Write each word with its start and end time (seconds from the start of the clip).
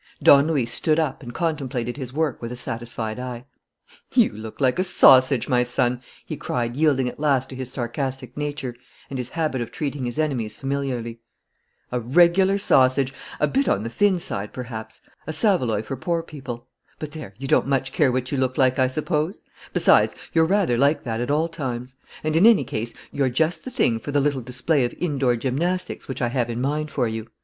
Don 0.23 0.47
Luis 0.47 0.73
stood 0.73 0.97
up 0.97 1.21
and 1.21 1.31
contemplated 1.31 1.95
his 1.95 2.11
work 2.11 2.41
with 2.41 2.51
a 2.51 2.55
satisfied 2.55 3.19
eye. 3.19 3.45
"You 4.15 4.31
look 4.33 4.59
like 4.59 4.79
a 4.79 4.83
sausage, 4.83 5.47
my 5.47 5.61
son!" 5.61 6.01
he 6.25 6.35
cried, 6.35 6.75
yielding 6.75 7.07
at 7.07 7.19
last 7.19 7.49
to 7.51 7.55
his 7.55 7.71
sarcastic 7.71 8.35
nature 8.35 8.75
and 9.11 9.19
his 9.19 9.29
habit 9.37 9.61
of 9.61 9.71
treating 9.71 10.05
his 10.05 10.17
enemies 10.17 10.57
familiarly. 10.57 11.19
"A 11.91 11.99
regular 11.99 12.57
sausage! 12.57 13.13
A 13.39 13.47
bit 13.47 13.69
on 13.69 13.83
the 13.83 13.91
thin 13.91 14.17
side, 14.17 14.53
perhaps: 14.53 15.01
a 15.27 15.33
saveloy 15.33 15.83
for 15.83 15.95
poor 15.95 16.23
people! 16.23 16.65
But 16.97 17.11
there, 17.11 17.35
you 17.37 17.47
don't 17.47 17.67
much 17.67 17.91
care 17.93 18.11
what 18.11 18.31
you 18.31 18.39
look 18.39 18.57
like, 18.57 18.79
I 18.79 18.87
suppose? 18.87 19.43
Besides, 19.71 20.15
you're 20.33 20.47
rather 20.47 20.79
like 20.79 21.03
that 21.03 21.21
at 21.21 21.29
all 21.29 21.47
times; 21.47 21.95
and, 22.23 22.35
in 22.35 22.47
any 22.47 22.63
case, 22.63 22.95
you're 23.11 23.29
just 23.29 23.65
the 23.65 23.69
thing 23.69 23.99
for 23.99 24.11
the 24.11 24.19
little 24.19 24.41
display 24.41 24.83
of 24.83 24.95
indoor 24.97 25.35
gymnastics 25.35 26.07
which 26.07 26.23
I 26.23 26.29
have 26.29 26.49
in 26.49 26.59
mind 26.59 26.89
for 26.89 27.07
you. 27.07 27.27